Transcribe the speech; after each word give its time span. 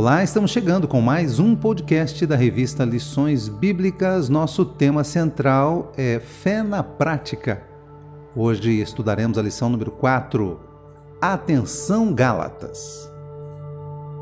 Olá, 0.00 0.24
estamos 0.24 0.50
chegando 0.50 0.88
com 0.88 0.98
mais 1.02 1.38
um 1.38 1.54
podcast 1.54 2.24
da 2.24 2.34
revista 2.34 2.86
Lições 2.86 3.50
Bíblicas. 3.50 4.30
Nosso 4.30 4.64
tema 4.64 5.04
central 5.04 5.92
é 5.94 6.18
Fé 6.18 6.62
na 6.62 6.82
Prática. 6.82 7.62
Hoje 8.34 8.80
estudaremos 8.80 9.36
a 9.36 9.42
lição 9.42 9.68
número 9.68 9.90
4. 9.90 10.58
Atenção, 11.20 12.14
Gálatas! 12.14 13.12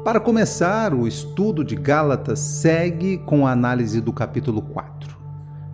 Para 0.02 0.18
começar, 0.18 0.92
o 0.92 1.06
estudo 1.06 1.62
de 1.62 1.76
Gálatas 1.76 2.40
segue 2.40 3.18
com 3.18 3.46
a 3.46 3.52
análise 3.52 4.00
do 4.00 4.12
capítulo 4.12 4.60
4. 4.60 5.16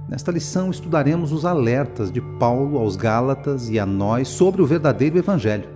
Nesta 0.07 0.31
lição 0.31 0.71
estudaremos 0.71 1.33
os 1.33 1.47
alertas 1.47 2.13
de 2.13 2.21
Paulo 2.39 2.77
aos 2.77 2.95
Gálatas 2.95 3.71
e 3.71 3.79
a 3.79 3.87
nós 3.87 4.29
sobre 4.29 4.61
o 4.61 4.67
verdadeiro 4.67 5.17
Evangelho 5.17 5.74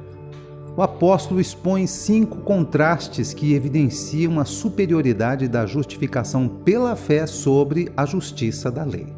o 0.79 0.82
apóstolo 0.82 1.40
expõe 1.40 1.88
cinco 1.88 2.37
contrastes 2.42 3.34
que 3.34 3.52
evidenciam 3.52 4.38
a 4.38 4.45
superioridade 4.45 5.48
da 5.48 5.66
justificação 5.66 6.46
pela 6.46 6.95
fé 6.95 7.27
sobre 7.27 7.91
a 7.96 8.06
justiça 8.06 8.70
da 8.70 8.84
lei. 8.84 9.12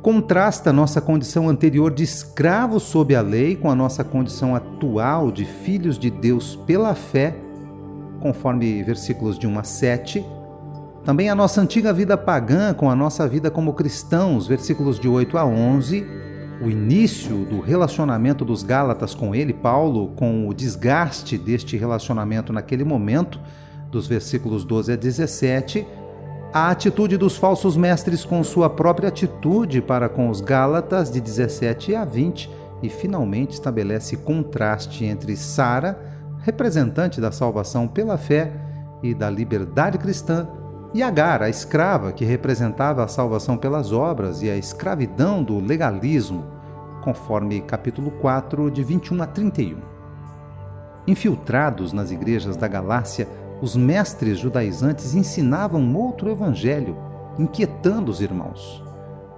Contrasta 0.00 0.72
nossa 0.72 1.00
condição 1.00 1.48
anterior 1.48 1.92
de 1.92 2.04
escravos 2.04 2.84
sob 2.84 3.16
a 3.16 3.20
lei 3.20 3.56
com 3.56 3.68
a 3.68 3.74
nossa 3.74 4.04
condição 4.04 4.54
atual 4.54 5.32
de 5.32 5.44
filhos 5.44 5.98
de 5.98 6.08
Deus 6.08 6.54
pela 6.54 6.94
fé, 6.94 7.34
conforme 8.20 8.80
versículos 8.84 9.36
de 9.40 9.48
1 9.48 9.58
a 9.58 9.64
7. 9.64 10.24
Também 11.04 11.28
a 11.28 11.34
nossa 11.34 11.60
antiga 11.60 11.92
vida 11.92 12.16
pagã 12.16 12.72
com 12.74 12.88
a 12.88 12.94
nossa 12.94 13.26
vida 13.26 13.50
como 13.50 13.72
cristãos, 13.72 14.46
versículos 14.46 15.00
de 15.00 15.08
8 15.08 15.36
a 15.36 15.44
11 15.44 16.29
o 16.60 16.68
início 16.68 17.44
do 17.46 17.60
relacionamento 17.60 18.44
dos 18.44 18.62
Gálatas 18.62 19.14
com 19.14 19.34
ele, 19.34 19.54
Paulo, 19.54 20.08
com 20.14 20.46
o 20.46 20.52
desgaste 20.52 21.38
deste 21.38 21.76
relacionamento 21.76 22.52
naquele 22.52 22.84
momento, 22.84 23.40
dos 23.90 24.06
versículos 24.06 24.64
12 24.64 24.92
a 24.92 24.96
17, 24.96 25.86
a 26.52 26.70
atitude 26.70 27.16
dos 27.16 27.36
falsos 27.36 27.76
mestres 27.76 28.24
com 28.24 28.44
sua 28.44 28.68
própria 28.68 29.08
atitude 29.08 29.80
para 29.80 30.08
com 30.08 30.28
os 30.28 30.40
Gálatas, 30.40 31.10
de 31.10 31.20
17 31.20 31.94
a 31.94 32.04
20, 32.04 32.50
e 32.82 32.88
finalmente 32.88 33.52
estabelece 33.52 34.16
contraste 34.18 35.04
entre 35.04 35.36
Sara, 35.36 35.98
representante 36.42 37.20
da 37.20 37.32
salvação 37.32 37.86
pela 37.88 38.18
fé 38.18 38.52
e 39.02 39.14
da 39.14 39.30
liberdade 39.30 39.98
cristã, 39.98 40.48
e 40.92 41.02
Agar, 41.02 41.40
a 41.42 41.48
escrava, 41.48 42.12
que 42.12 42.24
representava 42.24 43.04
a 43.04 43.08
salvação 43.08 43.56
pelas 43.56 43.92
obras 43.92 44.42
e 44.42 44.50
a 44.50 44.56
escravidão 44.56 45.42
do 45.42 45.60
legalismo, 45.60 46.44
conforme 47.02 47.60
capítulo 47.60 48.10
4, 48.10 48.70
de 48.70 48.82
21 48.82 49.22
a 49.22 49.26
31. 49.26 49.78
Infiltrados 51.06 51.92
nas 51.92 52.10
igrejas 52.10 52.56
da 52.56 52.66
Galácia, 52.66 53.28
os 53.62 53.76
mestres 53.76 54.38
judaizantes 54.38 55.14
ensinavam 55.14 55.94
outro 55.94 56.28
evangelho, 56.28 56.96
inquietando 57.38 58.10
os 58.10 58.20
irmãos. 58.20 58.82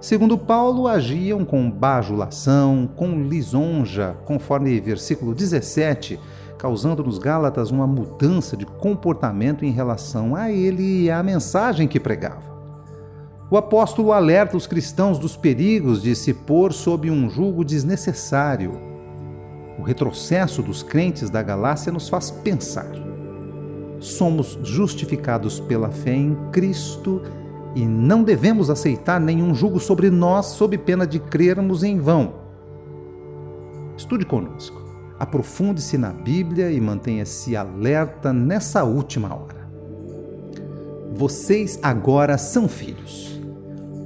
Segundo 0.03 0.37
Paulo, 0.37 0.85
agiam 0.85 1.45
com 1.45 1.71
bajulação, 1.71 2.89
com 2.93 3.23
lisonja, 3.23 4.17
conforme 4.25 4.77
versículo 4.81 5.33
17, 5.33 6.19
causando 6.57 7.01
nos 7.01 7.17
Gálatas 7.17 7.71
uma 7.71 7.87
mudança 7.87 8.57
de 8.57 8.65
comportamento 8.65 9.63
em 9.63 9.71
relação 9.71 10.35
a 10.35 10.51
ele 10.51 11.03
e 11.03 11.09
à 11.09 11.23
mensagem 11.23 11.87
que 11.87 12.01
pregava. 12.01 12.51
O 13.49 13.55
apóstolo 13.55 14.11
alerta 14.11 14.57
os 14.57 14.67
cristãos 14.67 15.17
dos 15.17 15.37
perigos 15.37 16.01
de 16.01 16.13
se 16.17 16.33
pôr 16.33 16.73
sob 16.73 17.09
um 17.09 17.29
julgo 17.29 17.63
desnecessário. 17.63 18.73
O 19.79 19.83
retrocesso 19.83 20.61
dos 20.61 20.83
crentes 20.83 21.29
da 21.29 21.41
Galácia 21.41 21.93
nos 21.93 22.09
faz 22.09 22.29
pensar. 22.29 22.91
Somos 24.01 24.59
justificados 24.63 25.61
pela 25.61 25.89
fé 25.89 26.13
em 26.13 26.35
Cristo 26.51 27.21
e 27.39 27.42
não 27.87 28.23
devemos 28.23 28.69
aceitar 28.69 29.19
nenhum 29.19 29.53
julgo 29.53 29.79
sobre 29.79 30.09
nós 30.09 30.47
sob 30.47 30.77
pena 30.77 31.07
de 31.07 31.19
crermos 31.19 31.83
em 31.83 31.99
vão. 31.99 32.33
Estude 33.97 34.25
conosco 34.25 34.83
aprofunde-se 35.23 35.97
na 35.97 36.11
Bíblia 36.11 36.71
e 36.71 36.79
mantenha-se 36.79 37.55
alerta 37.55 38.33
nessa 38.33 38.83
última 38.83 39.33
hora. 39.33 39.63
Vocês 41.13 41.79
agora 41.81 42.37
são 42.37 42.67
filhos. 42.67 43.39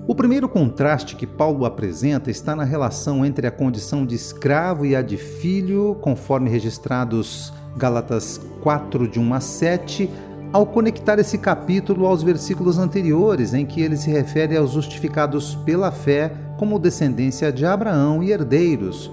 O 0.08 0.16
primeiro 0.16 0.48
contraste 0.48 1.16
que 1.16 1.28
Paulo 1.28 1.66
apresenta 1.66 2.32
está 2.32 2.56
na 2.56 2.64
relação 2.64 3.26
entre 3.26 3.46
a 3.46 3.52
condição 3.52 4.06
de 4.06 4.16
escravo 4.16 4.86
e 4.86 4.96
a 4.96 5.02
de 5.02 5.18
filho, 5.18 5.98
conforme 6.02 6.50
registrados 6.50 7.52
Gálatas 7.76 8.40
4, 8.62 9.08
de 9.08 9.20
1 9.20 9.34
a 9.34 9.40
7, 9.40 10.10
ao 10.54 10.66
conectar 10.66 11.20
esse 11.20 11.38
capítulo 11.38 12.06
aos 12.06 12.24
versículos 12.24 12.78
anteriores, 12.78 13.54
em 13.54 13.66
que 13.66 13.82
ele 13.82 13.98
se 13.98 14.10
refere 14.10 14.56
aos 14.58 14.72
justificados 14.72 15.56
pela 15.56 15.92
fé 15.92 16.32
como 16.58 16.80
descendência 16.80 17.52
de 17.52 17.66
Abraão 17.66 18.24
e 18.24 18.32
herdeiros 18.32 19.12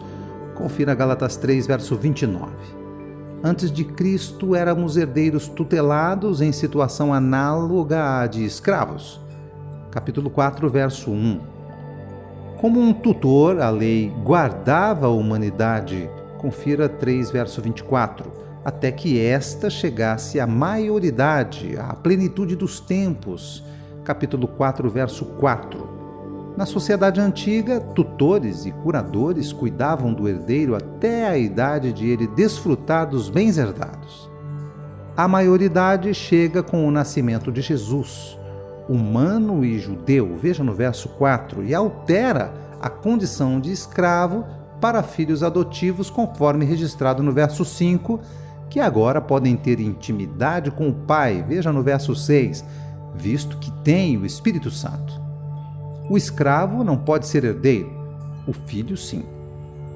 Confira 0.55 0.95
Gálatas 0.95 1.37
3, 1.37 1.67
verso 1.67 1.97
29. 1.97 2.53
Antes 3.43 3.71
de 3.71 3.85
Cristo 3.85 4.55
éramos 4.55 4.97
herdeiros 4.97 5.49
tutelados 5.49 6.41
em 6.41 6.53
situação 6.53 7.13
análoga 7.13 8.21
à 8.21 8.27
de 8.27 8.45
escravos. 8.45 9.21
Capítulo 9.91 10.31
4, 10.31 10.71
verso 10.71 11.11
1. 11.11 11.41
Como 12.61 12.81
um 12.81 12.93
tutor, 12.93 13.61
a 13.61 13.69
lei 13.69 14.13
guardava 14.25 15.07
a 15.07 15.11
humanidade. 15.11 16.09
Confira 16.39 16.89
3, 16.89 17.31
verso 17.31 17.61
24. 17.61 18.33
Até 18.65 18.91
que 18.91 19.21
esta 19.21 19.69
chegasse 19.69 20.41
à 20.41 20.47
maioridade, 20.47 21.77
à 21.79 21.93
plenitude 21.93 22.57
dos 22.57 22.81
tempos. 22.81 23.63
Capítulo 24.05 24.49
4, 24.49 24.89
verso 24.89 25.27
4. 25.27 25.95
Na 26.57 26.65
sociedade 26.65 27.21
antiga, 27.21 27.79
tutores 27.79 28.65
e 28.65 28.71
curadores 28.71 29.53
cuidavam 29.53 30.15
do 30.15 30.29
herdeiro 30.29 30.75
até 30.75 31.27
a 31.27 31.37
idade 31.37 31.93
de 31.93 32.09
ele 32.09 32.27
desfrutar 32.29 33.07
dos 33.07 33.29
bens 33.29 33.59
herdados. 33.59 34.31
A 35.17 35.29
maioridade 35.29 36.15
chega 36.15 36.63
com 36.63 36.89
o 36.89 36.91
nascimento 36.91 37.53
de 37.53 37.61
Jesus, 37.61 38.39
humano 38.89 39.65
e 39.65 39.79
judeu, 39.79 40.37
veja 40.37 40.65
no 40.65 40.73
verso 40.73 41.09
4, 41.11 41.65
e 41.65 41.75
altera 41.75 42.55
a 42.81 42.89
condição 42.89 43.61
de 43.61 43.71
escravo 43.71 44.45
para 44.81 45.03
filhos 45.03 45.43
adotivos, 45.43 46.09
conforme 46.09 46.65
registrado 46.65 47.23
no 47.23 47.33
verso 47.33 47.65
5, 47.65 48.21
que 48.75 48.81
agora 48.81 49.21
podem 49.21 49.55
ter 49.55 49.79
intimidade 49.79 50.69
com 50.69 50.89
o 50.89 50.93
Pai, 50.93 51.45
veja 51.47 51.73
no 51.73 51.81
verso 51.81 52.13
6, 52.13 52.65
visto 53.15 53.57
que 53.59 53.71
tem 53.71 54.17
o 54.17 54.27
Espírito 54.27 54.69
Santo. 54.69 55.15
O 56.11 56.17
escravo 56.17 56.83
não 56.83 56.97
pode 56.97 57.29
ser 57.29 57.45
herdeiro, 57.45 57.89
o 58.49 58.53
filho 58.53 58.97
sim. 58.97 59.23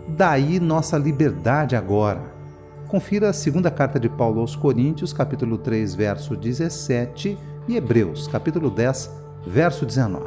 Daí 0.06 0.60
nossa 0.60 0.96
liberdade 0.96 1.74
agora. 1.74 2.20
Confira 2.86 3.30
a 3.30 3.32
segunda 3.32 3.68
carta 3.68 3.98
de 3.98 4.08
Paulo 4.08 4.40
aos 4.40 4.54
Coríntios, 4.54 5.12
capítulo 5.12 5.58
3, 5.58 5.96
verso 5.96 6.36
17, 6.36 7.36
e 7.66 7.76
Hebreus, 7.76 8.28
capítulo 8.28 8.70
10, 8.70 9.10
verso 9.44 9.84
19. 9.84 10.22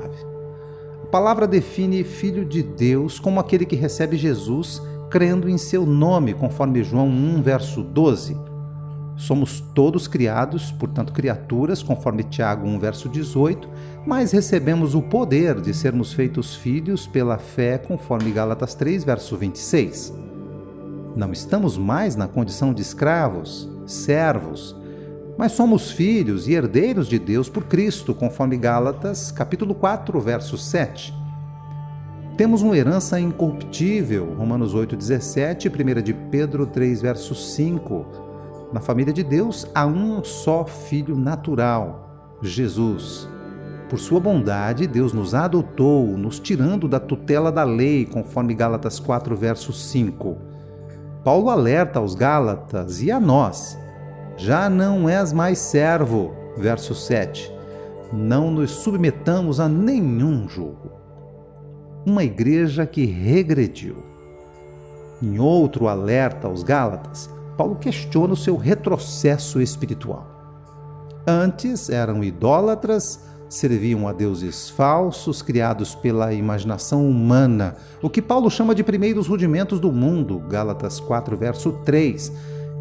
A 1.06 1.08
palavra 1.08 1.48
define 1.48 2.04
filho 2.04 2.44
de 2.44 2.62
Deus 2.62 3.18
como 3.18 3.40
aquele 3.40 3.66
que 3.66 3.78
recebe 3.78 4.18
Jesus 4.18 4.82
crendo 5.12 5.48
em 5.48 5.58
seu 5.58 5.86
nome, 5.86 6.34
conforme 6.34 6.84
João 6.84 7.08
1, 7.08 7.42
verso 7.44 7.84
12 7.84 8.50
Somos 9.22 9.62
todos 9.76 10.08
criados, 10.08 10.72
portanto, 10.72 11.14
criaturas, 11.14 11.84
conforme 11.84 12.24
Tiago 12.24 12.68
1, 12.68 12.80
verso 12.80 13.08
18, 13.08 13.70
mas 14.04 14.32
recebemos 14.32 14.96
o 14.96 15.02
poder 15.04 15.62
de 15.62 15.76
sermos 15.76 16.12
feitos 16.12 16.56
filhos 16.56 17.06
pela 17.06 17.38
fé, 17.38 17.78
conforme 17.78 18.32
Gálatas 18.32 18.74
3, 18.74 19.04
verso 19.04 19.38
26. 19.38 20.12
Não 21.16 21.32
estamos 21.32 21.78
mais 21.78 22.16
na 22.16 22.28
condição 22.28 22.74
de 22.74 22.82
escravos, 22.82 23.70
servos, 23.86 24.76
mas 25.38 25.52
somos 25.52 25.92
filhos 25.92 26.48
e 26.48 26.54
herdeiros 26.54 27.08
de 27.08 27.20
Deus 27.20 27.48
por 27.48 27.66
Cristo, 27.66 28.16
conforme 28.16 28.58
Gálatas, 28.58 29.32
capítulo 29.32 29.76
4, 29.76 30.20
verso 30.20 30.58
7. 30.58 31.21
Temos 32.38 32.62
uma 32.62 32.78
herança 32.78 33.20
incorruptível, 33.20 34.34
Romanos 34.38 34.74
8, 34.74 34.96
17, 34.96 35.70
1 35.70 36.02
de 36.02 36.14
Pedro 36.14 36.66
3, 36.66 37.02
verso 37.02 37.36
5, 37.36 38.06
na 38.72 38.80
família 38.80 39.12
de 39.12 39.22
Deus 39.22 39.68
há 39.76 39.86
um 39.86 40.24
só 40.24 40.66
filho 40.66 41.16
natural, 41.18 42.38
Jesus. 42.42 43.28
Por 43.90 44.00
sua 44.00 44.20
bondade, 44.22 44.88
Deus 44.88 45.12
nos 45.12 45.36
adotou, 45.36 46.18
nos 46.18 46.40
tirando 46.40 46.88
da 46.88 47.02
tutela 47.02 47.52
da 47.52 47.66
lei, 47.66 48.06
conforme 48.06 48.54
Gálatas 48.54 48.98
4, 48.98 49.36
verso 49.36 49.74
5. 49.74 50.38
Paulo 51.26 51.50
alerta 51.50 52.00
aos 52.00 52.16
Gálatas 52.16 53.04
e 53.04 53.12
a 53.12 53.20
nós: 53.20 53.78
Já 54.38 54.70
não 54.70 55.10
és 55.10 55.34
mais 55.34 55.60
servo, 55.60 56.34
verso 56.58 56.96
7. 56.96 57.52
Não 58.14 58.50
nos 58.50 58.72
submetamos 58.72 59.60
a 59.60 59.68
nenhum 59.68 60.48
julgo. 60.48 61.01
Uma 62.04 62.24
igreja 62.24 62.86
que 62.88 63.06
regrediu. 63.06 63.98
Em 65.22 65.40
outro 65.40 65.88
alerta 65.88 66.48
aos 66.48 66.64
Gálatas, 66.64 67.30
Paulo 67.56 67.76
questiona 67.76 68.34
o 68.34 68.38
seu 68.38 68.58
retrocesso 68.58 69.62
espiritual. 69.62 70.26
Antes 71.28 71.92
eram 71.92 72.24
idólatras, 72.24 73.24
serviam 73.48 74.08
a 74.08 74.14
deuses 74.14 74.68
falsos 74.72 75.44
criados 75.44 75.94
pela 75.94 76.34
imaginação 76.34 77.08
humana, 77.08 77.76
o 78.02 78.10
que 78.10 78.22
Paulo 78.22 78.50
chama 78.50 78.74
de 78.74 78.84
primeiros 78.84 79.28
rudimentos 79.28 79.80
do 79.80 79.92
mundo, 79.92 80.40
Gálatas 80.50 81.00
4, 81.00 81.38
verso 81.38 81.72
3, 81.86 82.32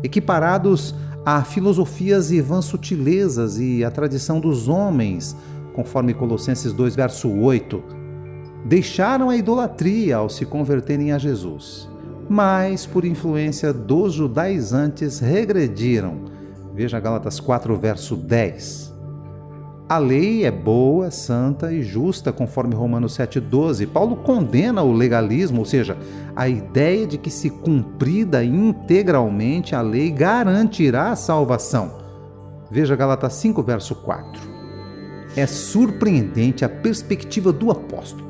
equiparados 0.03 0.95
a 1.27 1.45
filosofias 1.45 2.31
e 2.31 2.41
vãs 2.41 2.65
sutilezas 2.65 3.59
e 3.59 3.85
a 3.85 3.91
tradição 3.91 4.41
dos 4.41 4.67
homens, 4.67 5.37
conforme 5.75 6.15
Colossenses 6.15 6.73
2, 6.73 6.97
verso 6.97 7.29
8. 7.29 8.00
Deixaram 8.65 9.31
a 9.31 9.37
idolatria 9.37 10.17
ao 10.17 10.29
se 10.29 10.45
converterem 10.45 11.13
a 11.13 11.19
Jesus, 11.19 11.89
mas, 12.29 12.87
por 12.87 13.05
influência 13.05 13.73
dos 13.73 14.13
judaizantes, 14.13 15.19
regrediram. 15.19 16.25
Veja 16.75 17.01
Gálatas 17.01 17.41
4, 17.41 17.77
verso 17.77 18.15
10. 18.17 18.91
A 19.89 19.99
lei 19.99 20.45
é 20.45 20.53
boa, 20.53 21.11
santa 21.11 21.73
e 21.73 21.83
justa, 21.83 22.33
conforme 22.33 22.77
Romanos 22.77 23.19
7,12. 23.19 23.89
Paulo 23.89 24.15
condena 24.15 24.85
o 24.85 24.93
legalismo, 24.93 25.59
ou 25.59 25.65
seja, 25.65 25.97
a 26.37 26.49
ideia 26.49 27.05
de 27.09 27.19
que, 27.19 27.29
se 27.29 27.51
cumprida 27.51 28.45
integralmente, 28.45 29.75
a 29.75 29.83
lei 29.83 30.13
garantirá 30.13 31.11
a 31.11 31.17
salvação. 31.17 31.99
Veja 32.71 32.95
Galatas 32.95 33.33
5, 33.33 33.61
verso 33.65 33.97
4. 33.97 34.41
É 35.35 35.45
surpreendente 35.45 36.65
a 36.65 36.69
perspectiva 36.69 37.53
do 37.53 37.73
apóstolo. 37.73 38.30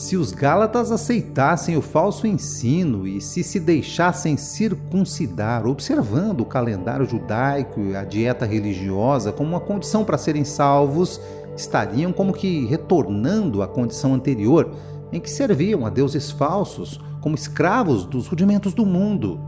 Se 0.00 0.16
os 0.16 0.32
Gálatas 0.32 0.90
aceitassem 0.90 1.76
o 1.76 1.82
falso 1.82 2.26
ensino 2.26 3.06
e 3.06 3.20
se 3.20 3.44
se 3.44 3.60
deixassem 3.60 4.34
circuncidar, 4.34 5.66
observando 5.66 6.40
o 6.40 6.46
calendário 6.46 7.04
judaico 7.04 7.80
e 7.82 7.94
a 7.94 8.02
dieta 8.02 8.46
religiosa 8.46 9.30
como 9.30 9.50
uma 9.50 9.60
condição 9.60 10.02
para 10.02 10.16
serem 10.16 10.42
salvos, 10.42 11.20
estariam 11.54 12.14
como 12.14 12.32
que 12.32 12.64
retornando 12.64 13.62
à 13.62 13.68
condição 13.68 14.14
anterior, 14.14 14.70
em 15.12 15.20
que 15.20 15.28
serviam 15.28 15.84
a 15.84 15.90
deuses 15.90 16.30
falsos, 16.30 16.98
como 17.20 17.34
escravos 17.34 18.06
dos 18.06 18.26
rudimentos 18.26 18.72
do 18.72 18.86
mundo. 18.86 19.38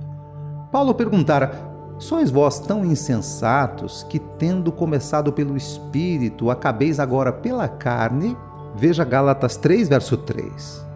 Paulo 0.70 0.94
perguntara: 0.94 1.50
Sois 1.99 2.31
vós 2.31 2.60
tão 2.60 2.84
insensatos 2.84 4.02
que, 4.02 4.19
tendo 4.19 4.70
começado 4.70 5.32
pelo 5.32 5.56
Espírito, 5.56 6.50
acabeis 6.50 7.00
agora 7.00 7.32
pela 7.32 7.69
carne? 7.69 8.37
Veja 8.75 9.05
Gálatas 9.05 9.57
3, 9.57 9.89
verso 9.89 10.17
3. 10.17 10.87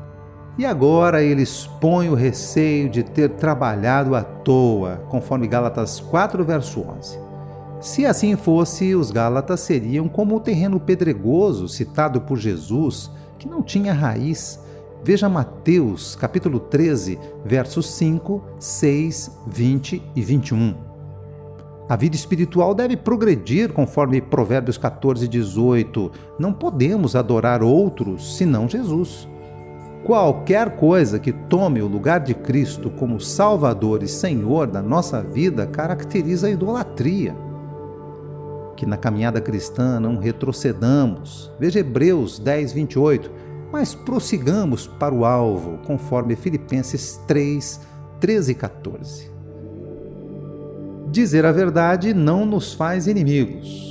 E 0.59 0.65
agora 0.65 1.23
ele 1.23 1.43
expõe 1.43 2.09
o 2.09 2.15
receio 2.15 2.89
de 2.89 3.03
ter 3.03 3.31
trabalhado 3.31 4.15
à 4.15 4.23
toa, 4.23 5.03
conforme 5.11 5.47
Gálatas 5.47 6.01
4, 6.01 6.43
verso 6.45 6.81
11. 6.81 7.19
Se 7.81 8.07
assim 8.07 8.35
fosse, 8.37 8.95
os 8.95 9.11
Gálatas 9.11 9.61
seriam 9.61 10.09
como 10.09 10.35
o 10.35 10.41
terreno 10.41 10.81
pedregoso 10.81 11.69
citado 11.69 12.23
por 12.23 12.39
Jesus, 12.39 13.11
que 13.39 13.47
não 13.47 13.63
tinha 13.63 13.93
raiz. 13.93 14.59
Veja 15.05 15.29
Mateus, 15.29 16.17
capítulo 16.17 16.59
13, 16.59 17.19
versos 17.45 17.91
5, 17.91 18.43
6, 18.59 19.39
20 19.47 20.03
e 20.17 20.23
21. 20.23 20.86
A 21.89 21.95
vida 21.95 22.17
espiritual 22.17 22.75
deve 22.75 22.97
progredir 22.97 23.73
conforme 23.73 24.21
Provérbios 24.21 24.77
14, 24.77 25.29
18. 25.29 26.11
Não 26.37 26.53
podemos 26.53 27.15
adorar 27.15 27.63
outros 27.63 28.37
senão 28.37 28.69
Jesus. 28.69 29.29
Qualquer 30.05 30.77
coisa 30.77 31.21
que 31.21 31.33
tome 31.33 31.81
o 31.81 31.87
lugar 31.87 32.21
de 32.21 32.35
Cristo 32.35 32.91
como 32.91 33.21
Salvador 33.21 34.03
e 34.03 34.09
Senhor 34.09 34.67
da 34.67 34.83
nossa 34.83 35.23
vida 35.23 35.65
caracteriza 35.65 36.49
a 36.49 36.51
idolatria. 36.51 37.37
Que 38.77 38.85
na 38.85 38.97
caminhada 38.97 39.41
cristã 39.41 40.01
não 40.01 40.19
retrocedamos. 40.19 41.53
Veja 41.59 41.79
Hebreus 41.79 42.41
10, 42.41 42.73
28. 42.73 43.31
Mas 43.73 43.95
prossigamos 43.95 44.89
para 44.89 45.15
o 45.15 45.25
alvo, 45.25 45.79
conforme 45.87 46.35
Filipenses 46.35 47.21
3, 47.29 47.81
13 48.21 48.53
e 48.53 48.55
14. 48.55 49.36
Dizer 51.09 51.47
a 51.47 51.53
verdade 51.53 52.13
não 52.13 52.45
nos 52.45 52.73
faz 52.73 53.07
inimigos. 53.07 53.87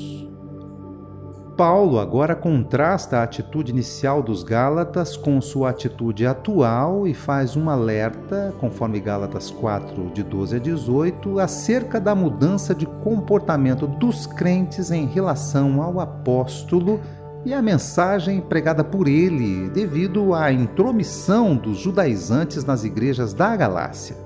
Paulo 1.56 2.00
agora 2.00 2.35
contrasta 2.35 3.17
a 3.17 3.23
atitude 3.23 3.71
inicial 3.71 4.21
dos 4.21 4.44
Gálatas 4.44 5.15
com 5.15 5.39
sua 5.39 5.69
atitude 5.69 6.27
atual 6.27 7.07
e 7.07 7.13
faz 7.13 7.56
um 7.56 7.69
alerta, 7.69 8.53
conforme 8.59 9.00
Gálatas 9.00 9.50
4, 9.51 10.12
de 10.13 10.21
12 10.21 10.57
a 10.57 10.59
18, 10.59 11.39
acerca 11.39 11.97
da 11.97 12.13
mudança 12.13 12.75
de 12.75 12.85
comportamento 12.85 13.88
dos 13.88 14.27
crentes 14.27 14.91
em 14.91 15.06
relação 15.06 15.81
ao 15.81 16.01
apóstolo 16.01 17.00
e 17.45 17.53
a 17.53 17.62
mensagem 17.62 18.41
pregada 18.41 18.83
por 18.83 19.07
ele, 19.07 19.69
devido 19.69 20.33
à 20.33 20.51
intromissão 20.51 21.56
dos 21.56 21.77
judaizantes 21.77 22.65
nas 22.65 22.83
igrejas 22.83 23.33
da 23.33 23.56
Galácia. 23.56 24.25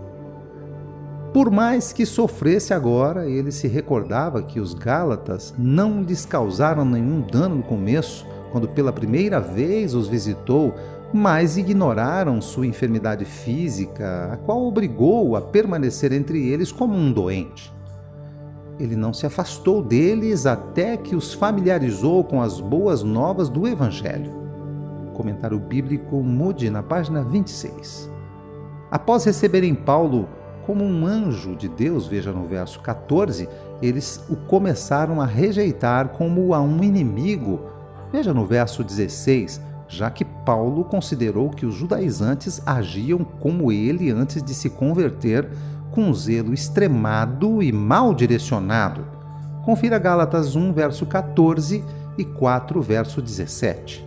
Por 1.33 1.51
mais 1.51 1.93
que 1.93 2.07
sofresse 2.07 2.73
agora, 2.73 3.29
ele 3.29 3.51
se 3.51 3.67
recordava 3.67 4.41
que 4.41 4.59
os 4.59 4.73
Gálatas 4.73 5.53
não 5.57 6.01
lhes 6.01 6.25
causaram 6.25 6.83
nenhum 6.83 7.21
dano 7.21 7.57
no 7.57 7.63
começo, 7.63 8.25
quando 8.51 8.67
pela 8.67 8.91
primeira 8.91 9.39
vez 9.39 9.93
os 9.93 10.07
visitou, 10.07 10.73
mas 11.13 11.55
ignoraram 11.55 12.41
sua 12.41 12.65
enfermidade 12.65 13.25
física, 13.25 14.29
a 14.33 14.37
qual 14.37 14.65
obrigou-o 14.65 15.35
a 15.35 15.41
permanecer 15.41 16.11
entre 16.11 16.47
eles 16.47 16.71
como 16.71 16.95
um 16.95 17.11
doente. 17.11 17.71
Ele 18.79 18.95
não 18.95 19.13
se 19.13 19.27
afastou 19.27 19.83
deles 19.83 20.47
até 20.47 20.97
que 20.97 21.15
os 21.15 21.33
familiarizou 21.33 22.23
com 22.23 22.41
as 22.41 22.59
boas 22.59 23.03
novas 23.03 23.49
do 23.49 23.67
Evangelho. 23.67 24.31
Comentário 25.13 25.59
bíblico 25.59 26.23
Mude 26.23 26.71
na 26.71 26.81
página 26.81 27.23
26. 27.23 28.09
Após 28.89 29.25
receberem 29.25 29.75
Paulo 29.75 30.27
como 30.69 30.85
um 30.85 31.03
anjo 31.03 31.55
de 31.55 31.67
Deus, 31.67 32.05
veja 32.05 32.31
no 32.31 32.45
verso 32.45 32.79
14, 32.81 33.49
eles 33.81 34.23
o 34.29 34.35
começaram 34.35 35.19
a 35.19 35.25
rejeitar 35.25 36.09
como 36.09 36.53
a 36.53 36.61
um 36.61 36.83
inimigo. 36.83 37.59
Veja 38.11 38.35
no 38.35 38.45
verso 38.45 38.83
16, 38.83 39.59
já 39.87 40.11
que 40.11 40.23
Paulo 40.23 40.83
considerou 40.83 41.49
que 41.49 41.65
os 41.65 41.73
judaizantes 41.73 42.61
agiam 42.67 43.23
como 43.23 43.71
ele 43.71 44.11
antes 44.11 44.43
de 44.43 44.53
se 44.53 44.69
converter, 44.69 45.49
com 45.89 46.03
um 46.03 46.13
zelo 46.13 46.53
extremado 46.53 47.63
e 47.63 47.71
mal 47.71 48.13
direcionado. 48.13 49.03
Confira 49.65 49.97
Gálatas 49.97 50.55
1, 50.55 50.71
verso 50.71 51.03
14 51.07 51.83
e 52.15 52.23
4, 52.23 52.79
verso 52.79 53.23
17. 53.23 54.05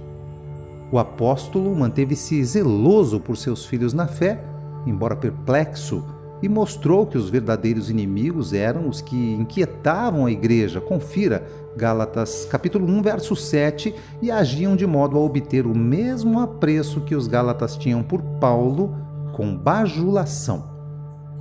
O 0.92 0.98
apóstolo 1.00 1.74
manteve-se 1.74 2.44
zeloso 2.44 3.18
por 3.18 3.36
seus 3.36 3.66
filhos 3.66 3.92
na 3.92 4.06
fé, 4.06 4.44
embora 4.86 5.16
perplexo 5.16 6.21
e 6.42 6.48
mostrou 6.48 7.06
que 7.06 7.16
os 7.16 7.30
verdadeiros 7.30 7.88
inimigos 7.88 8.52
eram 8.52 8.88
os 8.88 9.00
que 9.00 9.34
inquietavam 9.34 10.26
a 10.26 10.32
igreja. 10.32 10.80
Confira 10.80 11.46
Gálatas 11.76 12.44
capítulo 12.46 12.86
1, 12.86 13.02
verso 13.02 13.36
7, 13.36 13.94
e 14.20 14.30
agiam 14.30 14.74
de 14.74 14.86
modo 14.86 15.16
a 15.16 15.20
obter 15.20 15.66
o 15.66 15.74
mesmo 15.74 16.40
apreço 16.40 17.00
que 17.02 17.14
os 17.14 17.28
Gálatas 17.28 17.76
tinham 17.76 18.02
por 18.02 18.20
Paulo 18.40 18.94
com 19.32 19.56
bajulação. 19.56 20.70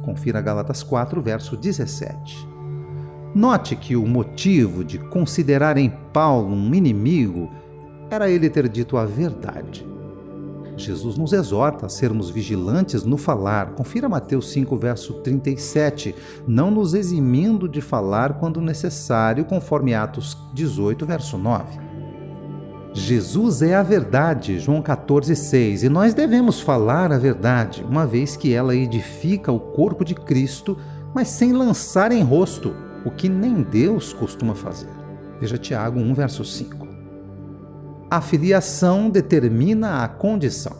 Confira 0.03 0.39
Gálatas 0.39 0.83
4, 0.83 1.21
verso 1.21 1.57
17. 1.57 2.47
Note 3.33 3.75
que 3.75 3.95
o 3.95 4.05
motivo 4.05 4.83
de 4.83 4.99
considerarem 4.99 5.91
Paulo 6.13 6.53
um 6.53 6.73
inimigo 6.75 7.49
era 8.09 8.29
ele 8.29 8.49
ter 8.49 8.67
dito 8.67 8.97
a 8.97 9.05
verdade. 9.05 9.90
Jesus 10.81 11.17
nos 11.17 11.33
exorta 11.33 11.85
a 11.85 11.89
sermos 11.89 12.29
vigilantes 12.29 13.03
no 13.03 13.17
falar. 13.17 13.71
Confira 13.73 14.09
Mateus 14.09 14.51
5, 14.51 14.75
verso 14.75 15.13
37. 15.15 16.15
Não 16.47 16.69
nos 16.71 16.93
eximindo 16.93 17.67
de 17.69 17.81
falar 17.81 18.39
quando 18.39 18.59
necessário, 18.59 19.45
conforme 19.45 19.93
Atos 19.93 20.37
18, 20.53 21.05
verso 21.05 21.37
9. 21.37 21.79
Jesus 22.93 23.61
é 23.61 23.73
a 23.73 23.83
verdade, 23.83 24.59
João 24.59 24.81
14, 24.81 25.33
6, 25.33 25.83
e 25.83 25.89
nós 25.89 26.13
devemos 26.13 26.59
falar 26.59 27.11
a 27.11 27.17
verdade, 27.17 27.85
uma 27.87 28.05
vez 28.05 28.35
que 28.35 28.53
ela 28.53 28.75
edifica 28.75 29.49
o 29.49 29.59
corpo 29.59 30.03
de 30.03 30.13
Cristo, 30.13 30.77
mas 31.13 31.29
sem 31.29 31.53
lançar 31.53 32.11
em 32.11 32.21
rosto, 32.21 32.75
o 33.05 33.11
que 33.11 33.29
nem 33.29 33.63
Deus 33.63 34.11
costuma 34.11 34.55
fazer. 34.55 34.89
Veja 35.39 35.57
Tiago 35.57 35.99
1, 35.99 36.13
verso 36.13 36.43
5 36.43 36.80
a 38.11 38.19
filiação 38.19 39.09
determina 39.09 40.03
a 40.03 40.07
condição. 40.09 40.75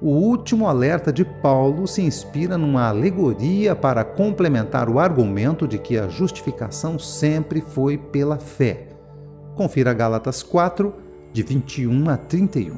O 0.00 0.10
último 0.10 0.68
alerta 0.68 1.12
de 1.12 1.24
Paulo 1.24 1.88
se 1.88 2.02
inspira 2.02 2.56
numa 2.56 2.86
alegoria 2.86 3.74
para 3.74 4.04
complementar 4.04 4.88
o 4.88 5.00
argumento 5.00 5.66
de 5.66 5.76
que 5.76 5.98
a 5.98 6.06
justificação 6.06 7.00
sempre 7.00 7.60
foi 7.60 7.98
pela 7.98 8.38
fé. 8.38 8.90
Confira 9.56 9.92
Gálatas 9.92 10.40
4, 10.40 10.94
de 11.32 11.42
21 11.42 12.08
a 12.08 12.16
31. 12.16 12.76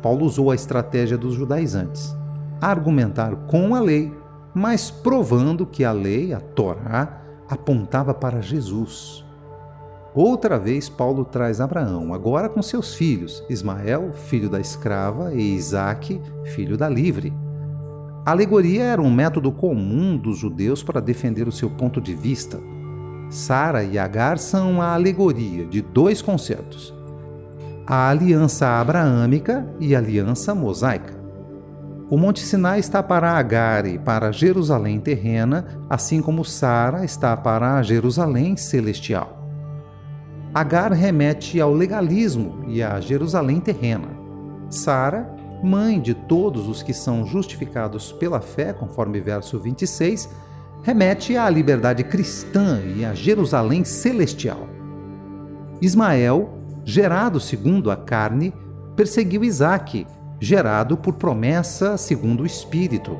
Paulo 0.00 0.24
usou 0.24 0.50
a 0.50 0.54
estratégia 0.54 1.18
dos 1.18 1.34
judaizantes, 1.34 2.16
argumentar 2.62 3.36
com 3.46 3.74
a 3.74 3.80
lei, 3.80 4.10
mas 4.54 4.90
provando 4.90 5.66
que 5.66 5.84
a 5.84 5.92
lei, 5.92 6.32
a 6.32 6.40
Torá, 6.40 7.20
apontava 7.46 8.14
para 8.14 8.40
Jesus, 8.40 9.27
Outra 10.14 10.58
vez, 10.58 10.88
Paulo 10.88 11.24
traz 11.24 11.60
Abraão, 11.60 12.14
agora 12.14 12.48
com 12.48 12.62
seus 12.62 12.94
filhos, 12.94 13.44
Ismael, 13.48 14.12
filho 14.12 14.48
da 14.48 14.58
escrava, 14.58 15.34
e 15.34 15.54
Isaque, 15.54 16.20
filho 16.44 16.76
da 16.76 16.88
livre. 16.88 17.32
A 18.24 18.30
alegoria 18.30 18.84
era 18.84 19.02
um 19.02 19.10
método 19.10 19.52
comum 19.52 20.16
dos 20.16 20.38
judeus 20.38 20.82
para 20.82 21.00
defender 21.00 21.46
o 21.46 21.52
seu 21.52 21.70
ponto 21.70 22.00
de 22.00 22.14
vista. 22.14 22.58
Sara 23.30 23.84
e 23.84 23.98
Agar 23.98 24.38
são 24.38 24.80
a 24.80 24.94
alegoria 24.94 25.66
de 25.66 25.82
dois 25.82 26.22
concertos: 26.22 26.94
a 27.86 28.08
aliança 28.08 28.66
abraâmica 28.66 29.66
e 29.78 29.94
a 29.94 29.98
aliança 29.98 30.54
mosaica. 30.54 31.18
O 32.10 32.16
Monte 32.16 32.40
Sinai 32.40 32.80
está 32.80 33.02
para 33.02 33.32
Agar 33.32 33.86
e 33.86 33.98
para 33.98 34.32
Jerusalém 34.32 34.98
terrena, 34.98 35.66
assim 35.90 36.22
como 36.22 36.44
Sara 36.44 37.04
está 37.04 37.36
para 37.36 37.76
a 37.76 37.82
Jerusalém 37.82 38.56
celestial. 38.56 39.37
Agar 40.54 40.92
remete 40.92 41.60
ao 41.60 41.72
legalismo 41.72 42.64
e 42.66 42.82
à 42.82 43.00
Jerusalém 43.00 43.60
terrena. 43.60 44.08
Sara, 44.70 45.30
mãe 45.62 46.00
de 46.00 46.14
todos 46.14 46.68
os 46.68 46.82
que 46.82 46.92
são 46.92 47.26
justificados 47.26 48.12
pela 48.12 48.40
fé, 48.40 48.72
conforme 48.72 49.20
verso 49.20 49.58
26, 49.58 50.28
remete 50.82 51.36
à 51.36 51.48
liberdade 51.50 52.02
cristã 52.04 52.80
e 52.96 53.04
à 53.04 53.14
Jerusalém 53.14 53.84
celestial. 53.84 54.66
Ismael, 55.80 56.50
gerado 56.84 57.38
segundo 57.38 57.90
a 57.90 57.96
carne, 57.96 58.52
perseguiu 58.96 59.44
Isaque, 59.44 60.06
gerado 60.40 60.96
por 60.96 61.14
promessa 61.14 61.96
segundo 61.96 62.42
o 62.42 62.46
Espírito. 62.46 63.16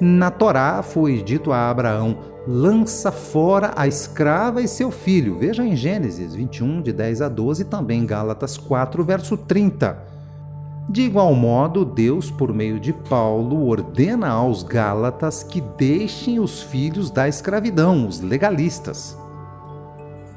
Na 0.00 0.30
Torá 0.30 0.82
foi 0.82 1.22
dito 1.22 1.52
a 1.52 1.70
Abraão: 1.70 2.18
lança 2.46 3.12
fora 3.12 3.72
a 3.76 3.86
escrava 3.86 4.60
e 4.60 4.68
seu 4.68 4.90
filho. 4.90 5.38
Veja 5.38 5.64
em 5.64 5.76
Gênesis 5.76 6.34
21, 6.34 6.82
de 6.82 6.92
10 6.92 7.22
a 7.22 7.28
12, 7.28 7.62
e 7.62 7.64
também 7.64 8.04
Gálatas 8.04 8.56
4, 8.56 9.04
verso 9.04 9.36
30. 9.36 9.98
De 10.88 11.02
igual 11.02 11.34
modo, 11.34 11.84
Deus, 11.84 12.30
por 12.30 12.52
meio 12.52 12.80
de 12.80 12.92
Paulo, 12.92 13.66
ordena 13.66 14.28
aos 14.28 14.62
Gálatas 14.62 15.42
que 15.42 15.60
deixem 15.60 16.40
os 16.40 16.62
filhos 16.62 17.10
da 17.10 17.28
escravidão, 17.28 18.06
os 18.06 18.20
legalistas. 18.20 19.16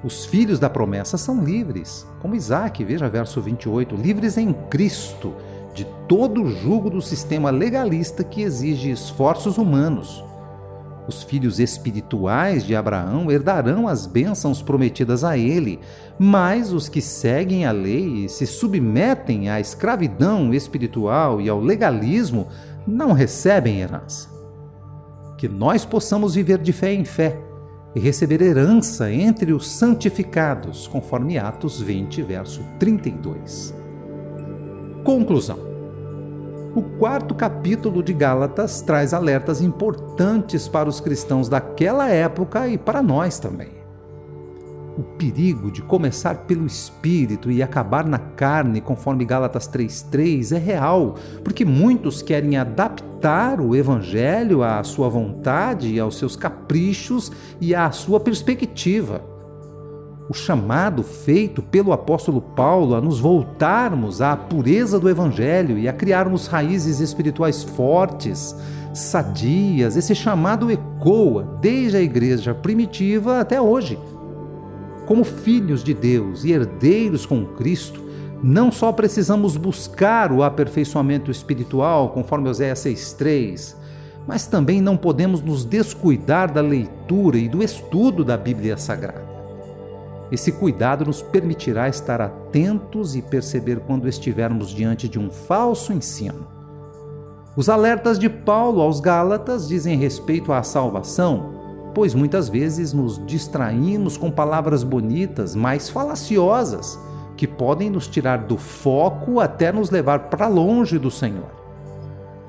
Os 0.03 0.23
filhos 0.25 0.59
da 0.59 0.69
promessa 0.69 1.17
são 1.17 1.43
livres, 1.43 2.07
como 2.21 2.35
Isaac, 2.35 2.83
veja 2.83 3.09
verso 3.09 3.41
28, 3.41 3.95
livres 3.95 4.37
em 4.37 4.53
Cristo 4.53 5.33
de 5.73 5.85
todo 6.07 6.41
o 6.41 6.51
jugo 6.51 6.89
do 6.89 7.01
sistema 7.01 7.49
legalista 7.49 8.23
que 8.23 8.41
exige 8.41 8.91
esforços 8.91 9.57
humanos. 9.57 10.23
Os 11.07 11.21
filhos 11.21 11.59
espirituais 11.59 12.65
de 12.65 12.75
Abraão 12.75 13.29
herdarão 13.31 13.87
as 13.87 14.07
bênçãos 14.07 14.61
prometidas 14.61 15.23
a 15.23 15.37
ele, 15.37 15.79
mas 16.17 16.73
os 16.73 16.89
que 16.89 17.01
seguem 17.01 17.65
a 17.65 17.71
lei 17.71 18.25
e 18.25 18.29
se 18.29 18.47
submetem 18.47 19.49
à 19.49 19.59
escravidão 19.59 20.53
espiritual 20.53 21.39
e 21.39 21.47
ao 21.47 21.59
legalismo 21.59 22.47
não 22.87 23.11
recebem 23.11 23.81
herança. 23.81 24.29
Que 25.37 25.47
nós 25.47 25.85
possamos 25.85 26.33
viver 26.33 26.57
de 26.57 26.73
fé 26.73 26.93
em 26.93 27.05
fé 27.05 27.37
e 27.93 27.99
receber 27.99 28.41
herança 28.41 29.11
entre 29.11 29.53
os 29.53 29.69
santificados, 29.69 30.87
conforme 30.87 31.37
Atos 31.37 31.79
20, 31.79 32.23
verso 32.23 32.61
32. 32.79 33.73
Conclusão. 35.03 35.74
O 36.75 36.81
quarto 36.81 37.33
capítulo 37.33 38.03
de 38.03 38.11
Gálatas 38.11 38.81
traz 38.81 39.13
alertas 39.13 39.61
importantes 39.61 40.67
para 40.67 40.89
os 40.89 40.99
cristãos 40.99 41.47
daquela 41.47 42.09
época 42.09 42.67
e 42.67 42.77
para 42.77 43.01
nós 43.01 43.39
também. 43.39 43.69
O 44.97 45.01
perigo 45.01 45.71
de 45.71 45.81
começar 45.81 46.39
pelo 46.39 46.65
espírito 46.65 47.49
e 47.49 47.63
acabar 47.63 48.05
na 48.05 48.19
carne, 48.19 48.81
conforme 48.81 49.23
Gálatas 49.23 49.67
3:3, 49.67 50.51
é 50.51 50.57
real, 50.57 51.15
porque 51.45 51.63
muitos 51.63 52.21
querem 52.21 52.57
adaptar 52.57 53.61
o 53.61 53.73
evangelho 53.73 54.61
à 54.61 54.83
sua 54.83 55.07
vontade, 55.07 55.97
aos 55.97 56.17
seus 56.17 56.35
caprichos 56.35 57.31
e 57.61 57.73
à 57.73 57.89
sua 57.91 58.19
perspectiva 58.19 59.34
o 60.29 60.33
chamado 60.33 61.03
feito 61.03 61.61
pelo 61.61 61.93
apóstolo 61.93 62.41
Paulo 62.41 62.95
a 62.95 63.01
nos 63.01 63.19
voltarmos 63.19 64.21
à 64.21 64.35
pureza 64.35 64.99
do 64.99 65.09
Evangelho 65.09 65.77
e 65.77 65.87
a 65.87 65.93
criarmos 65.93 66.47
raízes 66.47 66.99
espirituais 66.99 67.63
fortes, 67.63 68.55
sadias, 68.93 69.95
esse 69.95 70.15
chamado 70.15 70.71
ecoa 70.71 71.57
desde 71.61 71.97
a 71.97 72.01
igreja 72.01 72.53
primitiva 72.53 73.39
até 73.39 73.61
hoje. 73.61 73.99
Como 75.05 75.23
filhos 75.23 75.83
de 75.83 75.93
Deus 75.93 76.43
e 76.43 76.51
herdeiros 76.51 77.25
com 77.25 77.45
Cristo, 77.45 78.03
não 78.41 78.71
só 78.71 78.91
precisamos 78.91 79.55
buscar 79.55 80.31
o 80.31 80.41
aperfeiçoamento 80.41 81.29
espiritual, 81.29 82.09
conforme 82.09 82.49
Oséias 82.49 82.79
6,3, 82.79 83.75
mas 84.27 84.47
também 84.47 84.81
não 84.81 84.97
podemos 84.97 85.41
nos 85.41 85.63
descuidar 85.63 86.51
da 86.51 86.61
leitura 86.61 87.37
e 87.37 87.47
do 87.47 87.61
estudo 87.61 88.23
da 88.23 88.35
Bíblia 88.35 88.75
Sagrada. 88.75 89.34
Esse 90.31 90.51
cuidado 90.51 91.05
nos 91.05 91.21
permitirá 91.21 91.87
estar 91.87 92.19
atentos 92.19 93.15
e 93.15 93.21
perceber 93.21 93.79
quando 93.81 94.07
estivermos 94.07 94.69
diante 94.69 95.07
de 95.07 95.19
um 95.19 95.29
falso 95.29 95.93
ensino. 95.93 96.47
Os 97.55 97.69
alertas 97.69 98.19
de 98.19 98.29
Paulo 98.29 98.81
aos 98.81 98.99
Gálatas 98.99 99.67
dizem 99.67 99.97
respeito 99.97 100.51
à 100.51 100.61
salvação, 100.63 101.53
pois 101.93 102.13
muitas 102.13 102.49
vezes 102.49 102.91
nos 102.91 103.23
distraímos 103.25 104.17
com 104.17 104.29
palavras 104.29 104.83
bonitas, 104.83 105.55
mas 105.55 105.89
falaciosas, 105.89 106.99
que 107.37 107.47
podem 107.47 107.89
nos 107.89 108.07
tirar 108.07 108.39
do 108.39 108.57
foco 108.57 109.39
até 109.39 109.71
nos 109.71 109.89
levar 109.89 110.29
para 110.29 110.47
longe 110.47 110.97
do 110.97 111.11
Senhor. 111.11 111.49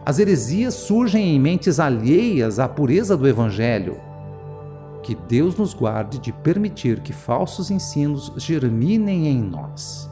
As 0.04 0.18
heresias 0.18 0.74
surgem 0.74 1.34
em 1.34 1.40
mentes 1.40 1.78
alheias 1.78 2.58
à 2.58 2.68
pureza 2.68 3.16
do 3.16 3.28
Evangelho, 3.28 4.00
que 5.06 5.14
Deus 5.14 5.56
nos 5.56 5.72
guarde 5.72 6.18
de 6.18 6.32
permitir 6.32 6.98
que 6.98 7.12
falsos 7.12 7.70
ensinos 7.70 8.32
germinem 8.36 9.28
em 9.28 9.40
nós. 9.40 10.10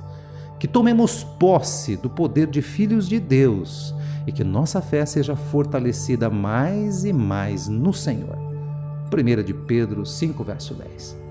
Que 0.57 0.69
tomemos 0.69 1.25
posse 1.25 1.97
do 1.97 2.09
poder 2.09 2.47
de 2.47 2.63
filhos 2.63 3.09
de 3.09 3.19
Deus 3.19 3.93
e 4.25 4.31
que 4.31 4.45
nossa 4.45 4.81
fé 4.81 5.05
seja 5.05 5.35
fortalecida 5.35 6.31
mais 6.31 7.05
e 7.05 7.13
mais 7.13 7.67
no 7.67 7.93
Senhor. 7.93 8.39
1 9.13 9.43
de 9.43 9.53
Pedro 9.53 10.07
5, 10.07 10.45
verso 10.45 10.75
10. 10.75 11.24